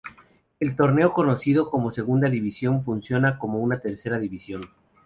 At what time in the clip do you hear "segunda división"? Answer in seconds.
1.93-2.83